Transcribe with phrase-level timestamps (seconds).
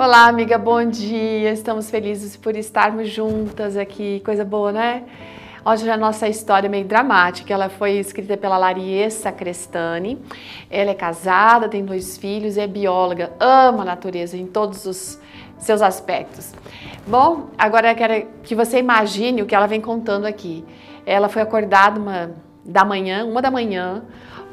[0.00, 1.50] Olá, amiga, bom dia.
[1.50, 4.22] Estamos felizes por estarmos juntas aqui.
[4.24, 5.02] Coisa boa, né?
[5.64, 7.52] Hoje a nossa história é meio dramática.
[7.52, 10.16] Ela foi escrita pela Lariessa Crestani.
[10.70, 15.18] Ela é casada, tem dois filhos, é bióloga, ama a natureza em todos os
[15.58, 16.54] seus aspectos.
[17.04, 20.64] Bom, agora eu quero que você imagine o que ela vem contando aqui.
[21.04, 24.04] Ela foi acordada uma da manhã, uma da manhã,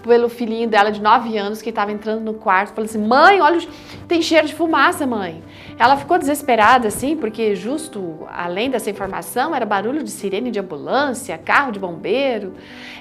[0.05, 3.59] pelo filhinho dela de 9 anos que estava entrando no quarto, falando assim: "Mãe, olha,
[4.07, 5.43] tem cheiro de fumaça, mãe".
[5.79, 11.37] Ela ficou desesperada assim, porque justo além dessa informação era barulho de sirene de ambulância,
[11.37, 12.53] carro de bombeiro.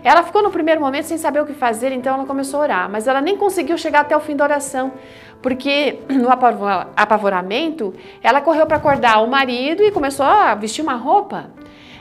[0.03, 2.91] Ela ficou no primeiro momento sem saber o que fazer, então ela começou a orar,
[2.91, 4.93] mas ela nem conseguiu chegar até o fim da oração,
[5.43, 6.29] porque no
[6.97, 11.51] apavoramento ela correu para acordar o marido e começou a vestir uma roupa.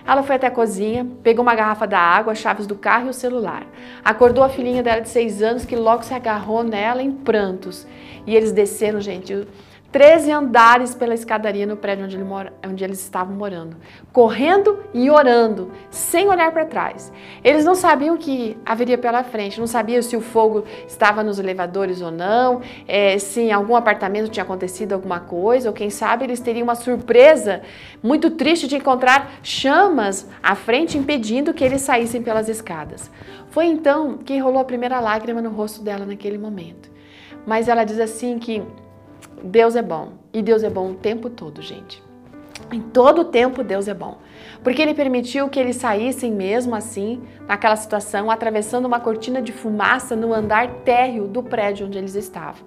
[0.06, 3.14] Ela foi até a cozinha, pegou uma garrafa da água, chaves do carro e o
[3.14, 3.66] celular.
[4.04, 7.88] Acordou a filhinha dela de seis anos, que logo se agarrou nela em prantos.
[8.28, 9.48] E eles desceram, gente,
[9.94, 13.78] 13 andares pela escadaria no prédio onde, ele mora, onde eles estavam morando,
[14.12, 17.14] correndo e orando, sem olhar para trás.
[17.44, 21.38] Eles não sabiam o que haveria pela frente, não sabiam se o fogo estava nos
[21.38, 26.24] elevadores ou não, é, se em algum apartamento tinha acontecido alguma coisa, ou quem sabe
[26.24, 27.62] eles teriam uma surpresa
[28.02, 33.12] muito triste de encontrar chamas à frente impedindo que eles saíssem pelas escadas.
[33.52, 36.92] Foi então que rolou a primeira lágrima no rosto dela naquele momento.
[37.46, 38.64] Mas ela diz assim que
[39.44, 40.14] Deus é bom.
[40.34, 42.02] E Deus é bom o tempo todo, gente.
[42.72, 44.18] Em todo o tempo Deus é bom.
[44.64, 50.16] Porque ele permitiu que eles saíssem mesmo assim, naquela situação, atravessando uma cortina de fumaça
[50.16, 52.66] no andar térreo do prédio onde eles estavam.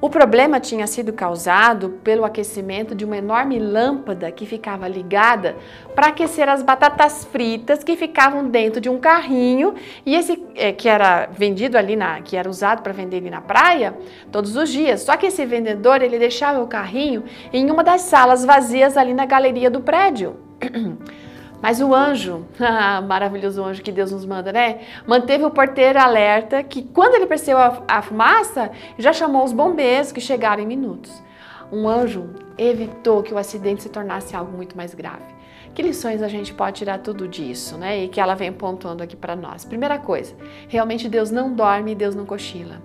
[0.00, 5.56] O problema tinha sido causado pelo aquecimento de uma enorme lâmpada que ficava ligada
[5.92, 9.74] para aquecer as batatas fritas que ficavam dentro de um carrinho
[10.06, 13.40] e esse é, que era vendido ali na, que era usado para vender ali na
[13.40, 13.92] praia
[14.30, 15.02] todos os dias.
[15.02, 19.26] Só que esse vendedor ele deixava o carrinho em uma das salas vazias ali na
[19.26, 20.36] galeria do prédio.
[21.60, 22.46] Mas o anjo,
[23.06, 24.80] maravilhoso anjo que Deus nos manda, né?
[25.06, 30.12] Manteve o porteiro alerta que quando ele percebeu a, a fumaça, já chamou os bombeiros
[30.12, 31.22] que chegaram em minutos.
[31.70, 35.38] Um anjo evitou que o acidente se tornasse algo muito mais grave.
[35.74, 38.04] Que lições a gente pode tirar tudo disso, né?
[38.04, 39.64] E que ela vem pontuando aqui para nós.
[39.64, 40.34] Primeira coisa,
[40.68, 42.82] realmente Deus não dorme, Deus não cochila.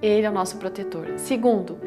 [0.00, 1.06] Ele é o nosso protetor.
[1.16, 1.78] Segundo,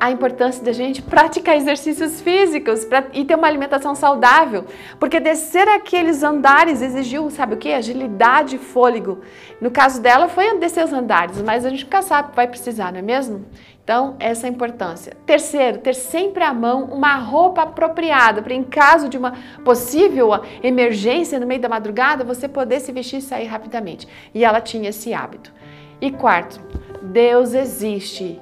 [0.00, 4.64] a importância da gente praticar exercícios físicos pra, e ter uma alimentação saudável,
[4.98, 7.72] porque descer aqueles andares exigiu, sabe o que?
[7.72, 9.20] Agilidade e fôlego.
[9.60, 12.98] No caso dela foi descer os andares, mas a gente nunca sabe vai precisar, não
[12.98, 13.44] é mesmo?
[13.82, 15.16] Então, essa é a importância.
[15.24, 19.32] Terceiro, ter sempre à mão uma roupa apropriada para, em caso de uma
[19.64, 20.28] possível
[20.62, 24.06] emergência no meio da madrugada, você poder se vestir e sair rapidamente.
[24.34, 25.54] E ela tinha esse hábito.
[26.02, 26.60] E quarto,
[27.02, 28.38] Deus existe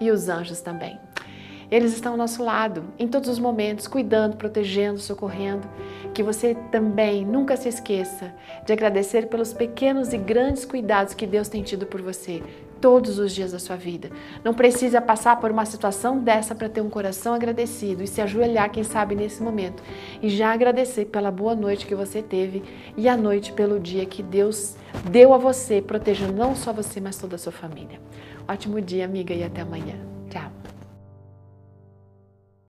[0.00, 0.98] e os anjos também.
[1.70, 5.68] Eles estão ao nosso lado em todos os momentos, cuidando, protegendo, socorrendo.
[6.14, 8.32] Que você também nunca se esqueça
[8.64, 12.42] de agradecer pelos pequenos e grandes cuidados que Deus tem tido por você
[12.80, 14.10] todos os dias da sua vida.
[14.44, 18.70] Não precisa passar por uma situação dessa para ter um coração agradecido e se ajoelhar,
[18.70, 19.82] quem sabe, nesse momento
[20.22, 22.62] e já agradecer pela boa noite que você teve
[22.96, 24.76] e a noite pelo dia que Deus
[25.10, 28.00] deu a você, protegendo não só você, mas toda a sua família.
[28.48, 29.96] Ótimo dia, amiga, e até amanhã.
[30.30, 30.75] Tchau.